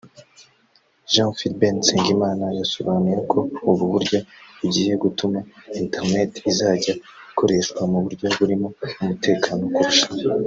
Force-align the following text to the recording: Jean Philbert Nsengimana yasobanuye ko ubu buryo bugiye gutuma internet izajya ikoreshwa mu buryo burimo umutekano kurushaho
Jean 1.11 1.31
Philbert 1.37 1.75
Nsengimana 1.81 2.45
yasobanuye 2.59 3.19
ko 3.31 3.39
ubu 3.69 3.83
buryo 3.93 4.17
bugiye 4.59 4.93
gutuma 5.03 5.39
internet 5.81 6.31
izajya 6.51 6.93
ikoreshwa 7.29 7.81
mu 7.91 7.97
buryo 8.03 8.25
burimo 8.37 8.67
umutekano 9.01 9.63
kurushaho 9.73 10.19